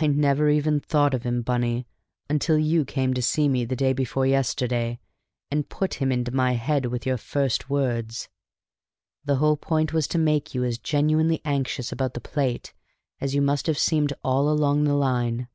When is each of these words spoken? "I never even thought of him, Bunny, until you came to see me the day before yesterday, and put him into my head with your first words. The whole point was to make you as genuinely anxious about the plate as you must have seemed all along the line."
"I 0.00 0.06
never 0.06 0.48
even 0.48 0.80
thought 0.80 1.12
of 1.12 1.24
him, 1.24 1.42
Bunny, 1.42 1.86
until 2.26 2.56
you 2.58 2.86
came 2.86 3.12
to 3.12 3.20
see 3.20 3.50
me 3.50 3.66
the 3.66 3.76
day 3.76 3.92
before 3.92 4.24
yesterday, 4.26 4.98
and 5.50 5.68
put 5.68 6.00
him 6.00 6.10
into 6.10 6.32
my 6.32 6.52
head 6.52 6.86
with 6.86 7.04
your 7.04 7.18
first 7.18 7.68
words. 7.68 8.30
The 9.26 9.36
whole 9.36 9.58
point 9.58 9.92
was 9.92 10.08
to 10.08 10.18
make 10.18 10.54
you 10.54 10.64
as 10.64 10.78
genuinely 10.78 11.42
anxious 11.44 11.92
about 11.92 12.14
the 12.14 12.20
plate 12.22 12.72
as 13.20 13.34
you 13.34 13.42
must 13.42 13.66
have 13.66 13.76
seemed 13.78 14.14
all 14.24 14.48
along 14.48 14.84
the 14.84 14.94
line." 14.96 15.48